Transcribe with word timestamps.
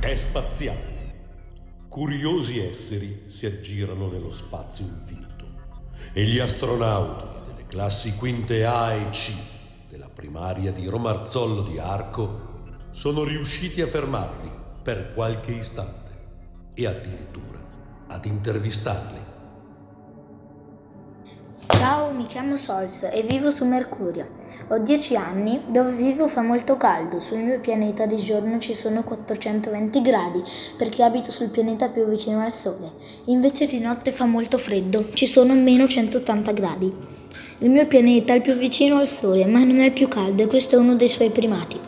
È 0.00 0.14
spaziale. 0.14 0.98
Curiosi 1.88 2.58
esseri 2.60 3.24
si 3.28 3.46
aggirano 3.46 4.08
nello 4.08 4.30
spazio 4.30 4.84
infinito 4.84 5.46
e 6.12 6.24
gli 6.24 6.38
astronauti 6.38 7.24
delle 7.46 7.66
classi 7.66 8.14
quinte 8.16 8.64
A 8.64 8.92
e 8.92 9.10
C 9.10 9.32
della 9.88 10.08
primaria 10.08 10.72
di 10.72 10.86
Romarzollo 10.86 11.62
di 11.62 11.78
Arco 11.78 12.48
sono 12.90 13.22
riusciti 13.24 13.82
a 13.82 13.86
fermarli 13.86 14.50
per 14.82 15.12
qualche 15.14 15.52
istante 15.52 16.10
e 16.74 16.86
addirittura 16.86 17.58
ad 18.08 18.24
intervistarli. 18.24 19.20
Ciao 21.68 21.99
mi 22.20 22.26
chiamo 22.26 22.58
Sols 22.58 23.08
e 23.10 23.24
vivo 23.26 23.50
su 23.50 23.64
Mercurio. 23.64 24.28
Ho 24.68 24.78
10 24.78 25.16
anni, 25.16 25.58
dove 25.68 25.92
vivo 25.92 26.28
fa 26.28 26.42
molto 26.42 26.76
caldo. 26.76 27.18
Sul 27.18 27.38
mio 27.38 27.58
pianeta 27.60 28.04
di 28.04 28.16
giorno 28.16 28.58
ci 28.58 28.74
sono 28.74 29.02
420 29.02 30.02
gradi 30.02 30.42
perché 30.76 31.02
abito 31.02 31.30
sul 31.30 31.48
pianeta 31.48 31.88
più 31.88 32.04
vicino 32.04 32.42
al 32.42 32.52
Sole. 32.52 32.90
Invece 33.24 33.66
di 33.66 33.78
notte 33.78 34.12
fa 34.12 34.26
molto 34.26 34.58
freddo, 34.58 35.08
ci 35.14 35.26
sono 35.26 35.54
meno 35.54 35.88
180 35.88 36.52
gradi. 36.52 36.94
Il 37.60 37.70
mio 37.70 37.86
pianeta 37.86 38.34
è 38.34 38.36
il 38.36 38.42
più 38.42 38.52
vicino 38.52 38.98
al 38.98 39.08
Sole, 39.08 39.46
ma 39.46 39.64
non 39.64 39.78
è 39.78 39.86
il 39.86 39.92
più 39.92 40.06
caldo 40.08 40.42
e 40.42 40.46
questo 40.46 40.76
è 40.76 40.78
uno 40.78 40.96
dei 40.96 41.08
suoi 41.08 41.30
primati. 41.30 41.80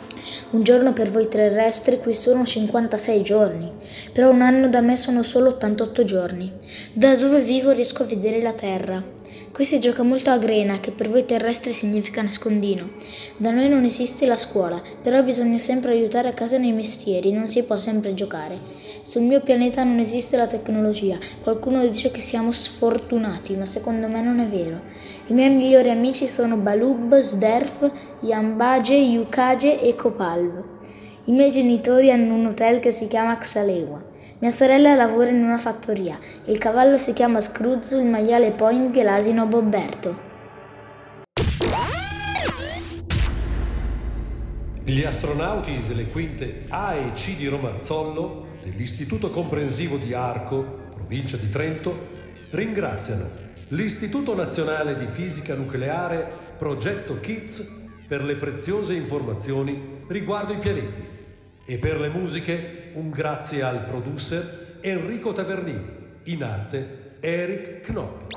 Un 0.49 0.63
giorno 0.63 0.93
per 0.93 1.11
voi 1.11 1.27
terrestri 1.27 1.99
qui 1.99 2.15
sono 2.15 2.43
56 2.43 3.21
giorni, 3.21 3.71
però 4.11 4.31
un 4.31 4.41
anno 4.41 4.67
da 4.67 4.81
me 4.81 4.95
sono 4.95 5.21
solo 5.21 5.49
88 5.49 6.03
giorni. 6.03 6.51
Da 6.91 7.15
dove 7.15 7.41
vivo 7.41 7.69
riesco 7.69 8.01
a 8.01 8.07
vedere 8.07 8.41
la 8.41 8.53
Terra. 8.53 9.21
Qui 9.51 9.65
si 9.65 9.79
gioca 9.79 10.03
molto 10.03 10.29
a 10.31 10.37
grena, 10.37 10.79
che 10.79 10.91
per 10.91 11.09
voi 11.09 11.25
terrestri 11.25 11.71
significa 11.71 12.21
nascondino. 12.21 12.89
Da 13.37 13.51
noi 13.51 13.69
non 13.69 13.83
esiste 13.83 14.25
la 14.25 14.37
scuola, 14.37 14.81
però 15.01 15.21
bisogna 15.23 15.57
sempre 15.57 15.91
aiutare 15.91 16.29
a 16.29 16.33
casa 16.33 16.57
nei 16.57 16.71
mestieri, 16.71 17.31
non 17.31 17.49
si 17.49 17.63
può 17.63 17.77
sempre 17.77 18.13
giocare. 18.13 18.59
Sul 19.03 19.21
mio 19.21 19.41
pianeta 19.41 19.83
non 19.83 19.99
esiste 19.99 20.37
la 20.37 20.47
tecnologia. 20.47 21.17
Qualcuno 21.41 21.85
dice 21.87 22.09
che 22.09 22.21
siamo 22.21 22.51
sfortunati, 22.51 23.55
ma 23.55 23.65
secondo 23.65 24.07
me 24.07 24.21
non 24.21 24.39
è 24.39 24.47
vero. 24.47 24.81
I 25.27 25.33
miei 25.33 25.49
migliori 25.49 25.89
amici 25.89 26.25
sono 26.27 26.57
Balub, 26.57 27.17
Sderf, 27.19 27.91
Yambage, 28.21 28.95
Yukage 28.95 29.81
e 29.81 29.95
Kopalv. 29.95 30.63
I 31.25 31.31
miei 31.31 31.51
genitori 31.51 32.11
hanno 32.11 32.33
un 32.33 32.47
hotel 32.47 32.79
che 32.79 32.91
si 32.91 33.07
chiama 33.07 33.37
Xalewa. 33.37 34.11
Mia 34.43 34.51
sorella 34.51 34.93
lavora 34.93 35.29
in 35.29 35.41
una 35.41 35.57
fattoria. 35.57 36.19
Il 36.47 36.57
cavallo 36.57 36.97
si 36.97 37.13
chiama 37.13 37.39
Scruzzo, 37.39 37.97
il 37.97 38.07
maiale 38.07 38.51
Poing 38.51 38.93
e 38.93 39.01
l'asino 39.01 39.45
Bobberto. 39.45 40.19
Gli 44.83 45.01
astronauti 45.03 45.85
delle 45.87 46.07
quinte 46.07 46.65
A 46.67 46.93
e 46.93 47.13
C 47.13 47.37
di 47.37 47.47
Romarzollo, 47.47 48.57
dell'Istituto 48.61 49.29
Comprensivo 49.29 49.95
di 49.95 50.13
Arco, 50.13 50.89
provincia 50.93 51.37
di 51.37 51.47
Trento, 51.47 51.97
ringraziano 52.49 53.29
l'Istituto 53.69 54.35
Nazionale 54.35 54.97
di 54.97 55.07
Fisica 55.07 55.55
Nucleare 55.55 56.29
Progetto 56.57 57.17
KIDS 57.17 57.65
per 58.09 58.21
le 58.25 58.35
preziose 58.35 58.93
informazioni 58.93 60.03
riguardo 60.09 60.51
i 60.51 60.57
pianeti 60.57 61.21
e 61.65 61.77
per 61.77 61.99
le 61.99 62.09
musiche 62.09 62.91
un 62.93 63.09
grazie 63.09 63.61
al 63.61 63.83
producer 63.83 64.77
Enrico 64.81 65.31
Tavernini, 65.31 65.85
in 66.23 66.43
arte 66.43 67.17
Eric 67.19 67.81
Knopp. 67.85 68.33